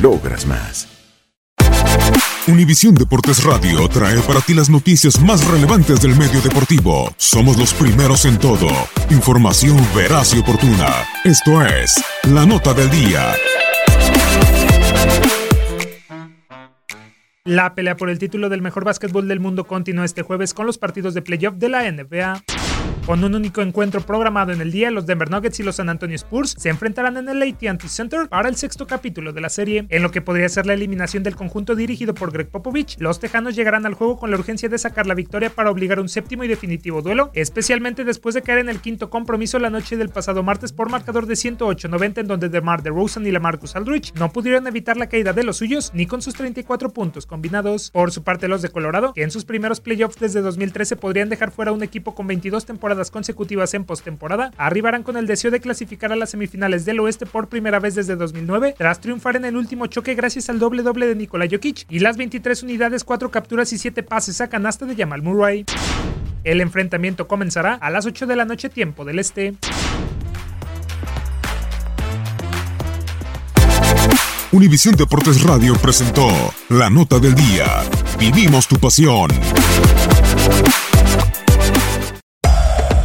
logras 0.00 0.46
más. 0.46 0.88
Univisión 2.48 2.96
Deportes 2.96 3.44
Radio 3.44 3.88
trae 3.88 4.20
para 4.22 4.40
ti 4.40 4.52
las 4.52 4.68
noticias 4.68 5.20
más 5.20 5.46
relevantes 5.46 6.00
del 6.00 6.16
medio 6.16 6.40
deportivo. 6.40 7.14
Somos 7.16 7.56
los 7.56 7.72
primeros 7.72 8.24
en 8.24 8.36
todo. 8.36 8.68
Información 9.10 9.76
veraz 9.94 10.34
y 10.34 10.40
oportuna. 10.40 10.88
Esto 11.24 11.64
es 11.64 12.02
La 12.24 12.44
Nota 12.44 12.74
del 12.74 12.90
Día. 12.90 13.32
La 17.44 17.74
pelea 17.74 17.96
por 17.96 18.10
el 18.10 18.18
título 18.18 18.48
del 18.48 18.62
mejor 18.62 18.84
básquetbol 18.84 19.28
del 19.28 19.40
mundo 19.40 19.64
continúa 19.64 20.04
este 20.04 20.22
jueves 20.22 20.52
con 20.52 20.66
los 20.66 20.78
partidos 20.78 21.14
de 21.14 21.22
playoff 21.22 21.54
de 21.54 21.68
la 21.68 21.90
NBA. 21.90 22.42
Con 23.06 23.24
un 23.24 23.34
único 23.34 23.62
encuentro 23.62 24.00
programado 24.00 24.52
en 24.52 24.60
el 24.60 24.70
día, 24.70 24.92
los 24.92 25.06
Denver 25.06 25.28
Nuggets 25.28 25.58
y 25.58 25.64
los 25.64 25.76
San 25.76 25.88
Antonio 25.88 26.14
Spurs 26.14 26.54
se 26.56 26.68
enfrentarán 26.68 27.16
en 27.16 27.28
el 27.28 27.42
AT&T 27.42 27.88
Center 27.88 28.28
para 28.28 28.48
el 28.48 28.54
sexto 28.54 28.86
capítulo 28.86 29.32
de 29.32 29.40
la 29.40 29.48
serie. 29.48 29.86
En 29.88 30.02
lo 30.02 30.12
que 30.12 30.20
podría 30.20 30.48
ser 30.48 30.66
la 30.66 30.74
eliminación 30.74 31.24
del 31.24 31.34
conjunto 31.34 31.74
dirigido 31.74 32.14
por 32.14 32.30
Greg 32.30 32.48
Popovich, 32.48 32.96
los 33.00 33.18
Tejanos 33.18 33.56
llegarán 33.56 33.86
al 33.86 33.94
juego 33.94 34.16
con 34.18 34.30
la 34.30 34.36
urgencia 34.36 34.68
de 34.68 34.78
sacar 34.78 35.08
la 35.08 35.14
victoria 35.14 35.50
para 35.50 35.72
obligar 35.72 35.98
un 35.98 36.08
séptimo 36.08 36.44
y 36.44 36.48
definitivo 36.48 37.02
duelo, 37.02 37.32
especialmente 37.34 38.04
después 38.04 38.36
de 38.36 38.42
caer 38.42 38.60
en 38.60 38.68
el 38.68 38.80
quinto 38.80 39.10
compromiso 39.10 39.58
la 39.58 39.70
noche 39.70 39.96
del 39.96 40.08
pasado 40.08 40.44
martes 40.44 40.72
por 40.72 40.88
marcador 40.88 41.26
de 41.26 41.34
108-90 41.34 42.18
en 42.18 42.28
donde 42.28 42.50
DeMar 42.50 42.84
DeRozan 42.84 43.26
y 43.26 43.32
LaMarcus 43.32 43.74
Aldridge 43.74 44.14
no 44.14 44.32
pudieron 44.32 44.64
evitar 44.68 44.96
la 44.96 45.08
caída 45.08 45.32
de 45.32 45.42
los 45.42 45.56
suyos 45.56 45.90
ni 45.92 46.06
con 46.06 46.22
sus 46.22 46.34
34 46.34 46.90
puntos 46.90 47.26
combinados. 47.26 47.90
Por 47.90 48.12
su 48.12 48.22
parte, 48.22 48.46
los 48.46 48.62
de 48.62 48.68
Colorado, 48.68 49.12
que 49.12 49.24
en 49.24 49.32
sus 49.32 49.44
primeros 49.44 49.80
playoffs 49.80 50.20
desde 50.20 50.40
2013 50.40 50.94
podrían 50.94 51.28
dejar 51.28 51.50
fuera 51.50 51.72
un 51.72 51.82
equipo 51.82 52.14
con 52.14 52.28
22 52.28 52.64
temporadas 52.64 52.91
consecutivas 53.10 53.74
en 53.74 53.84
postemporada, 53.84 54.52
arribarán 54.56 55.02
con 55.02 55.16
el 55.16 55.26
deseo 55.26 55.50
de 55.50 55.60
clasificar 55.60 56.12
a 56.12 56.16
las 56.16 56.30
semifinales 56.30 56.84
del 56.84 57.00
oeste 57.00 57.26
por 57.26 57.48
primera 57.48 57.78
vez 57.78 57.94
desde 57.94 58.16
2009, 58.16 58.74
tras 58.76 59.00
triunfar 59.00 59.36
en 59.36 59.44
el 59.44 59.56
último 59.56 59.86
choque 59.86 60.14
gracias 60.14 60.50
al 60.50 60.58
doble 60.58 60.82
doble 60.82 61.06
de 61.06 61.14
Nikola 61.14 61.46
Jokic 61.50 61.86
y 61.88 61.98
las 61.98 62.16
23 62.16 62.62
unidades, 62.62 63.04
4 63.04 63.30
capturas 63.30 63.72
y 63.72 63.78
7 63.78 64.02
pases 64.02 64.40
a 64.40 64.48
canasta 64.48 64.86
de 64.86 64.96
Jamal 64.96 65.22
Murray. 65.22 65.64
El 66.44 66.60
enfrentamiento 66.60 67.28
comenzará 67.28 67.74
a 67.74 67.90
las 67.90 68.06
8 68.06 68.26
de 68.26 68.36
la 68.36 68.44
noche 68.44 68.68
tiempo 68.68 69.04
del 69.04 69.18
este. 69.18 69.54
Univisión 74.52 74.94
Deportes 74.96 75.42
Radio 75.42 75.74
presentó 75.76 76.28
La 76.68 76.90
Nota 76.90 77.18
del 77.18 77.34
Día. 77.34 77.82
Vivimos 78.18 78.68
tu 78.68 78.76
pasión. 78.76 79.30